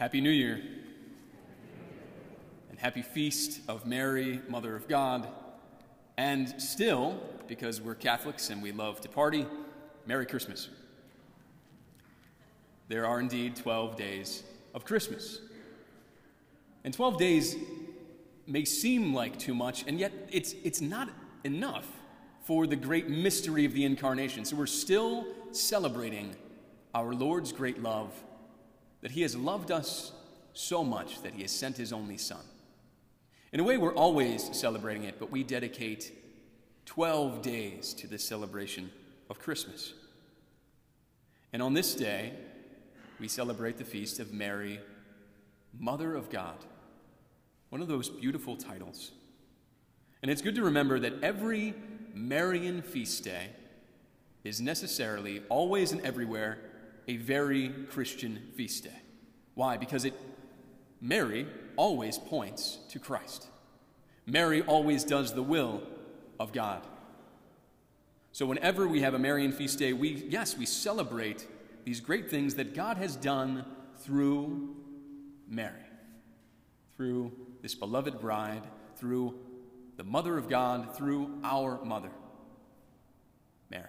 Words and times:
Happy 0.00 0.22
New 0.22 0.30
Year. 0.30 0.62
And 2.70 2.78
happy 2.78 3.02
feast 3.02 3.60
of 3.68 3.84
Mary, 3.84 4.40
Mother 4.48 4.74
of 4.74 4.88
God. 4.88 5.28
And 6.16 6.48
still, 6.58 7.20
because 7.46 7.82
we're 7.82 7.96
Catholics 7.96 8.48
and 8.48 8.62
we 8.62 8.72
love 8.72 9.02
to 9.02 9.10
party, 9.10 9.44
Merry 10.06 10.24
Christmas. 10.24 10.70
There 12.88 13.04
are 13.04 13.20
indeed 13.20 13.56
12 13.56 13.96
days 13.96 14.42
of 14.72 14.86
Christmas. 14.86 15.40
And 16.82 16.94
12 16.94 17.18
days 17.18 17.56
may 18.46 18.64
seem 18.64 19.12
like 19.12 19.38
too 19.38 19.54
much, 19.54 19.84
and 19.86 20.00
yet 20.00 20.12
it's, 20.32 20.54
it's 20.64 20.80
not 20.80 21.10
enough 21.44 21.86
for 22.44 22.66
the 22.66 22.74
great 22.74 23.10
mystery 23.10 23.66
of 23.66 23.74
the 23.74 23.84
incarnation. 23.84 24.46
So 24.46 24.56
we're 24.56 24.64
still 24.64 25.26
celebrating 25.52 26.34
our 26.94 27.12
Lord's 27.12 27.52
great 27.52 27.82
love, 27.82 28.14
that 29.02 29.12
He 29.12 29.22
has 29.22 29.36
loved 29.36 29.70
us 29.70 30.12
so 30.52 30.84
much 30.84 31.22
that 31.22 31.34
He 31.34 31.42
has 31.42 31.50
sent 31.50 31.76
His 31.76 31.92
only 31.92 32.18
Son. 32.18 32.44
In 33.52 33.60
a 33.60 33.64
way, 33.64 33.78
we're 33.78 33.94
always 33.94 34.48
celebrating 34.56 35.04
it, 35.04 35.18
but 35.18 35.30
we 35.30 35.42
dedicate 35.42 36.12
12 36.86 37.42
days 37.42 37.94
to 37.94 38.06
this 38.06 38.24
celebration 38.24 38.90
of 39.28 39.38
Christmas. 39.38 39.94
And 41.52 41.62
on 41.62 41.74
this 41.74 41.94
day, 41.94 42.32
we 43.18 43.28
celebrate 43.28 43.76
the 43.76 43.84
feast 43.84 44.20
of 44.20 44.32
Mary, 44.32 44.80
Mother 45.78 46.14
of 46.14 46.30
God. 46.30 46.56
One 47.70 47.82
of 47.82 47.88
those 47.88 48.08
beautiful 48.08 48.56
titles. 48.56 49.12
And 50.22 50.30
it's 50.30 50.42
good 50.42 50.54
to 50.56 50.62
remember 50.62 50.98
that 51.00 51.22
every 51.22 51.74
Marian 52.14 52.82
feast 52.82 53.24
day 53.24 53.50
is 54.44 54.60
necessarily, 54.60 55.42
always 55.48 55.92
and 55.92 56.00
everywhere, 56.02 56.58
a 57.08 57.16
very 57.16 57.68
Christian 57.90 58.50
feast 58.56 58.84
day. 58.84 59.02
Why? 59.54 59.76
Because 59.76 60.04
it, 60.04 60.14
Mary 61.00 61.46
always 61.76 62.18
points 62.18 62.78
to 62.90 62.98
Christ. 62.98 63.48
Mary 64.26 64.62
always 64.62 65.04
does 65.04 65.34
the 65.34 65.42
will 65.42 65.82
of 66.38 66.52
God. 66.52 66.86
So 68.32 68.46
whenever 68.46 68.86
we 68.86 69.00
have 69.00 69.14
a 69.14 69.18
Marian 69.18 69.52
feast 69.52 69.78
day, 69.78 69.92
we, 69.92 70.24
yes, 70.28 70.56
we 70.56 70.66
celebrate 70.66 71.46
these 71.84 72.00
great 72.00 72.30
things 72.30 72.54
that 72.54 72.74
God 72.74 72.96
has 72.96 73.16
done 73.16 73.64
through 73.98 74.76
Mary, 75.48 75.72
through 76.96 77.32
this 77.60 77.74
beloved 77.74 78.20
bride, 78.20 78.62
through 78.96 79.34
the 79.96 80.04
Mother 80.04 80.38
of 80.38 80.48
God, 80.48 80.96
through 80.96 81.40
our 81.42 81.84
mother, 81.84 82.10
Mary. 83.68 83.84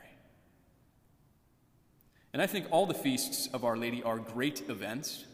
And 2.33 2.41
I 2.41 2.47
think 2.47 2.67
all 2.71 2.85
the 2.85 2.93
feasts 2.93 3.47
of 3.47 3.65
Our 3.65 3.77
Lady 3.77 4.01
are 4.03 4.17
great 4.17 4.69
events 4.69 5.25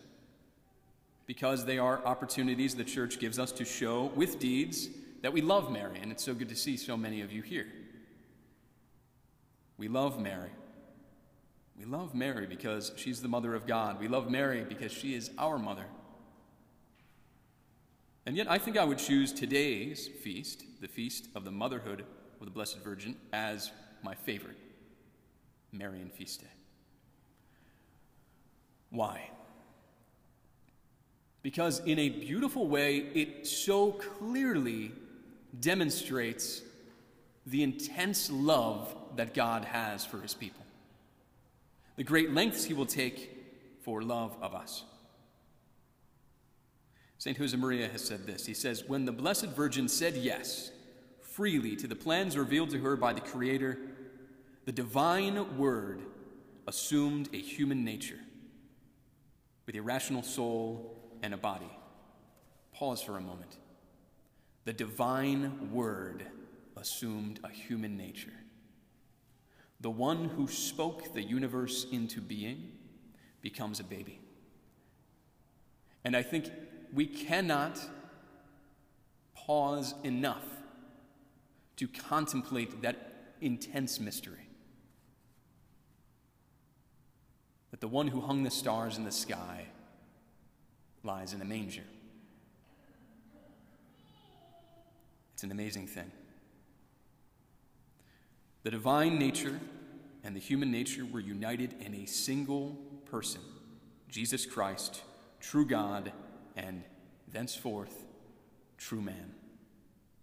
because 1.27 1.65
they 1.65 1.77
are 1.77 2.03
opportunities 2.05 2.73
the 2.73 2.83
church 2.83 3.19
gives 3.19 3.37
us 3.37 3.51
to 3.51 3.65
show 3.65 4.05
with 4.15 4.39
deeds 4.39 4.89
that 5.21 5.33
we 5.33 5.41
love 5.41 5.71
Mary, 5.71 5.99
and 6.01 6.11
it's 6.11 6.23
so 6.23 6.33
good 6.33 6.49
to 6.49 6.55
see 6.55 6.77
so 6.77 6.95
many 6.95 7.21
of 7.21 7.31
you 7.31 7.41
here. 7.41 7.67
We 9.77 9.87
love 9.87 10.19
Mary. 10.19 10.49
We 11.77 11.85
love 11.85 12.15
Mary 12.15 12.47
because 12.47 12.91
she's 12.95 13.21
the 13.21 13.27
mother 13.27 13.53
of 13.53 13.67
God. 13.67 13.99
We 13.99 14.07
love 14.07 14.29
Mary 14.31 14.65
because 14.67 14.91
she 14.91 15.13
is 15.13 15.29
our 15.37 15.59
mother. 15.59 15.85
And 18.25 18.35
yet, 18.35 18.49
I 18.49 18.57
think 18.57 18.77
I 18.77 18.83
would 18.83 18.97
choose 18.97 19.31
today's 19.31 20.07
feast, 20.07 20.63
the 20.81 20.87
feast 20.87 21.29
of 21.35 21.45
the 21.45 21.51
motherhood 21.51 22.03
of 22.39 22.45
the 22.45 22.51
Blessed 22.51 22.79
Virgin, 22.79 23.15
as 23.31 23.71
my 24.03 24.15
favorite 24.15 24.57
Marian 25.71 26.09
feast 26.09 26.41
day. 26.41 26.56
Why? 28.89 29.29
Because, 31.41 31.79
in 31.85 31.99
a 31.99 32.09
beautiful 32.09 32.67
way, 32.67 32.97
it 33.13 33.47
so 33.47 33.91
clearly 33.91 34.91
demonstrates 35.59 36.61
the 37.45 37.63
intense 37.63 38.29
love 38.29 38.93
that 39.15 39.33
God 39.33 39.65
has 39.65 40.05
for 40.05 40.19
his 40.19 40.33
people, 40.33 40.65
the 41.95 42.03
great 42.03 42.33
lengths 42.33 42.65
he 42.65 42.73
will 42.73 42.85
take 42.85 43.33
for 43.81 44.01
love 44.01 44.35
of 44.41 44.53
us. 44.53 44.83
St. 47.17 47.37
Josemaria 47.37 47.89
has 47.89 48.03
said 48.03 48.27
this. 48.27 48.45
He 48.45 48.53
says, 48.53 48.83
When 48.85 49.05
the 49.05 49.11
Blessed 49.11 49.47
Virgin 49.47 49.87
said 49.87 50.15
yes 50.15 50.71
freely 51.21 51.75
to 51.75 51.87
the 51.87 51.95
plans 51.95 52.37
revealed 52.37 52.69
to 52.71 52.79
her 52.79 52.95
by 52.95 53.13
the 53.13 53.21
Creator, 53.21 53.77
the 54.65 54.71
divine 54.71 55.57
Word 55.57 56.01
assumed 56.67 57.29
a 57.33 57.37
human 57.37 57.85
nature 57.85 58.19
with 59.67 59.75
a 59.75 59.81
rational 59.81 60.23
soul 60.23 60.95
and 61.21 61.33
a 61.33 61.37
body. 61.37 61.69
Pause 62.73 63.01
for 63.01 63.17
a 63.17 63.21
moment. 63.21 63.57
The 64.63 64.73
divine 64.73 65.71
Word 65.71 66.25
assumed 66.75 67.39
a 67.43 67.49
human 67.49 67.97
nature. 67.97 68.33
The 69.81 69.89
one 69.91 70.29
who 70.29 70.47
spoke 70.47 71.13
the 71.13 71.21
universe 71.21 71.85
into 71.91 72.21
being 72.21 72.71
becomes 73.41 73.79
a 73.79 73.83
baby. 73.83 74.19
And 76.03 76.15
I 76.15 76.23
think 76.23 76.49
we 76.93 77.05
cannot 77.05 77.79
pause 79.35 79.93
enough 80.03 80.45
to 81.75 81.87
contemplate 81.87 82.81
that 82.81 83.33
intense 83.41 83.99
mystery. 83.99 84.46
That 87.77 87.81
the 87.81 87.87
one 87.89 88.07
who 88.07 88.21
hung 88.21 88.41
the 88.41 88.49
stars 88.49 88.97
in 88.97 89.03
the 89.03 89.11
sky 89.11 89.65
lies 91.03 91.33
in 91.35 91.41
a 91.41 91.45
manger. 91.45 91.83
It's 95.35 95.43
an 95.43 95.51
amazing 95.51 95.85
thing. 95.85 96.11
The 98.63 98.71
divine 98.71 99.19
nature 99.19 99.59
and 100.23 100.35
the 100.35 100.39
human 100.39 100.71
nature 100.71 101.05
were 101.05 101.19
united 101.19 101.75
in 101.79 101.93
a 101.93 102.07
single 102.07 102.75
person, 103.05 103.41
Jesus 104.09 104.47
Christ, 104.47 105.03
true 105.39 105.63
God 105.63 106.11
and 106.55 106.81
thenceforth 107.31 108.07
true 108.79 109.01
man, 109.01 109.35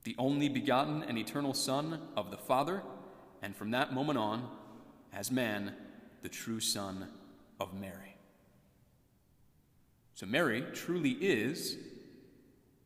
the 0.02 0.16
only 0.18 0.48
begotten 0.48 1.04
and 1.04 1.16
eternal 1.16 1.54
Son 1.54 2.00
of 2.16 2.32
the 2.32 2.36
Father, 2.36 2.82
and 3.42 3.54
from 3.54 3.70
that 3.70 3.92
moment 3.92 4.18
on, 4.18 4.48
as 5.12 5.30
man, 5.30 5.72
the 6.22 6.28
true 6.28 6.58
Son 6.58 7.10
of 7.60 7.74
Mary. 7.74 8.16
So, 10.14 10.26
Mary 10.26 10.64
truly 10.72 11.10
is 11.10 11.76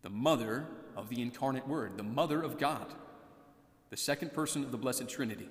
the 0.03 0.11
mother 0.11 0.67
of 0.97 1.09
the 1.09 1.21
incarnate 1.21 1.69
Word, 1.69 1.97
the 1.97 2.03
mother 2.03 2.43
of 2.43 2.59
God, 2.59 2.95
the 3.91 3.97
second 3.97 4.33
person 4.33 4.65
of 4.65 4.73
the 4.73 4.79
Blessed 4.79 5.09
Trinity, 5.09 5.49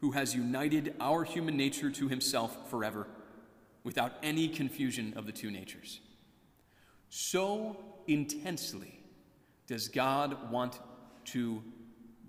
who 0.00 0.12
has 0.12 0.34
united 0.34 0.94
our 1.00 1.24
human 1.24 1.56
nature 1.56 1.90
to 1.90 2.08
himself 2.08 2.70
forever 2.70 3.06
without 3.84 4.12
any 4.22 4.48
confusion 4.48 5.14
of 5.16 5.26
the 5.26 5.32
two 5.32 5.50
natures. 5.50 6.00
So 7.08 7.76
intensely 8.06 9.00
does 9.66 9.88
God 9.88 10.50
want 10.50 10.78
to 11.26 11.62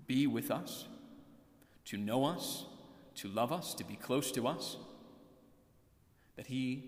be 0.06 0.26
with 0.26 0.50
us, 0.50 0.86
to 1.86 1.96
know 1.96 2.24
us, 2.24 2.64
to 3.16 3.28
love 3.28 3.52
us, 3.52 3.74
to 3.74 3.84
be 3.84 3.96
close 3.96 4.32
to 4.32 4.48
us, 4.48 4.76
that 6.40 6.46
He 6.46 6.82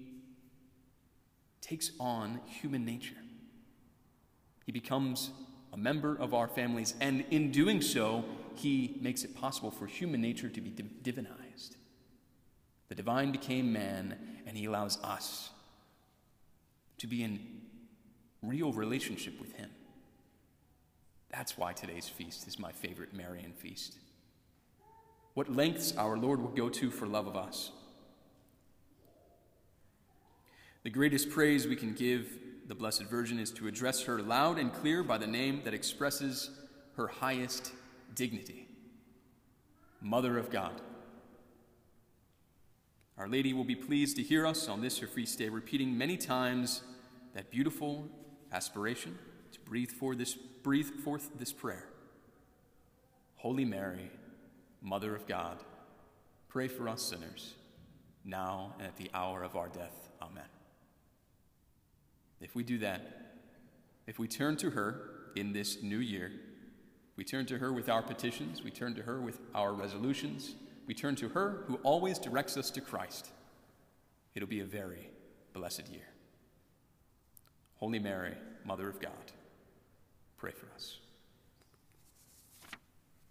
takes 1.61 1.91
on 2.01 2.41
human 2.47 2.87
nature. 2.87 3.21
He 4.65 4.73
becomes 4.73 5.31
a 5.75 5.77
member 5.77 6.17
of 6.19 6.33
our 6.33 6.49
families, 6.49 6.95
and 7.03 7.23
in 7.31 7.51
doing 7.51 7.83
so, 7.83 8.25
He 8.55 8.97
makes 9.03 9.25
it 9.25 9.37
possible 9.37 9.71
for 9.71 9.87
human 9.87 10.23
nature 10.23 10.49
to 10.49 10.61
be 10.63 10.71
divinized. 10.71 11.77
The 12.89 12.95
divine 12.95 13.31
became 13.31 13.71
man, 13.71 14.17
and 14.47 14.57
He 14.57 14.65
allows 14.65 14.97
us 15.05 15.51
to 16.97 17.07
be 17.07 17.23
in 17.23 17.39
real 18.43 18.73
relationship 18.73 19.39
with 19.39 19.53
Him. 19.53 19.69
That's 21.29 21.59
why 21.59 21.75
today's 21.75 22.09
feast 22.09 22.49
is 22.49 22.59
my 22.59 22.73
favorite 22.73 23.13
Marian 23.13 23.53
feast. 23.53 23.99
What 25.35 25.55
lengths 25.55 25.95
our 25.95 26.17
Lord 26.17 26.41
will 26.41 26.49
go 26.49 26.71
to 26.71 26.91
for 26.91 27.07
love 27.07 27.27
of 27.27 27.37
us. 27.37 27.71
The 30.83 30.91
greatest 30.91 31.31
praise 31.31 31.67
we 31.67 31.77
can 31.77 31.95
give 31.95 32.39
the 32.67 32.75
Blessed 32.75 33.05
Virgin 33.05 33.39
is 33.39 33.53
to 33.53 33.69
address 33.69 34.03
her 34.03 34.21
loud 34.21 34.59
and 34.59 34.73
clear 34.73 35.05
by 35.05 35.17
the 35.17 35.27
name 35.27 35.63
that 35.65 35.75
expresses 35.75 36.51
her 36.97 37.07
highest 37.07 37.73
dignity 38.15 38.67
Mother 40.01 40.37
of 40.37 40.51
God. 40.51 40.81
Our 43.17 43.29
Lady 43.29 43.53
will 43.53 43.65
be 43.65 43.77
pleased 43.77 44.17
to 44.17 44.23
hear 44.23 44.45
us 44.45 44.69
on 44.69 44.81
this 44.81 44.99
her 44.99 45.07
feast 45.07 45.39
day, 45.39 45.49
repeating 45.49 45.97
many 45.97 46.17
times 46.17 46.83
that 47.35 47.51
beautiful 47.51 48.09
aspiration 48.51 49.17
to 49.53 49.61
breathe 49.61 49.91
forth 49.91 50.19
this, 50.19 50.35
breathe 50.35 50.91
forth 51.05 51.31
this 51.39 51.53
prayer. 51.53 51.87
Holy 53.37 53.65
Mary, 53.65 54.11
Mother 54.81 55.15
of 55.15 55.29
God, 55.29 55.63
pray 56.49 56.67
for 56.67 56.89
us 56.89 57.03
sinners, 57.03 57.55
now 58.25 58.75
and 58.79 58.89
at 58.89 58.97
the 58.97 59.11
hour 59.15 59.45
of 59.45 59.55
our 59.55 59.69
death. 59.69 60.09
Amen. 60.21 60.43
If 62.43 62.55
we 62.55 62.65
do 62.65 62.79
that, 62.79 63.01
if 64.07 64.19
we 64.19 64.27
turn 64.29 64.57
to 64.59 64.71
her 64.71 65.11
in 65.37 65.53
this 65.53 65.83
new 65.83 65.99
year, 65.99 66.33
we 67.17 67.25
turn 67.25 67.47
to 67.47 67.59
her 67.59 67.73
with 67.73 67.89
our 67.89 68.03
petitions, 68.03 68.63
we 68.63 68.71
turn 68.71 68.95
to 68.97 69.03
her 69.03 69.21
with 69.21 69.39
our 69.55 69.73
resolutions, 69.73 70.55
we 70.87 70.95
turn 70.95 71.15
to 71.17 71.29
her 71.31 71.63
who 71.67 71.77
always 71.77 72.19
directs 72.19 72.57
us 72.57 72.71
to 72.71 72.81
Christ. 72.81 73.31
It'll 74.35 74.49
be 74.49 74.61
a 74.61 74.65
very 74.65 75.11
blessed 75.53 75.89
year. 75.89 76.09
Holy 77.77 77.99
Mary, 77.99 78.35
Mother 78.65 78.89
of 78.89 79.01
God, 79.01 79.33
pray 80.37 80.51
for 80.51 80.67
us. 80.75 80.99